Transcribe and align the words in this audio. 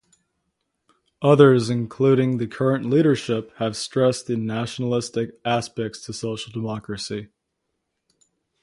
Others, 1.21 1.69
including 1.69 2.39
the 2.39 2.47
current 2.47 2.85
leadership, 2.89 3.51
have 3.57 3.77
stressed 3.77 4.25
the 4.25 4.35
nationalistic 4.35 5.39
aspects 5.45 6.01
to 6.07 6.11
social 6.11 6.51
democracy. 6.51 7.27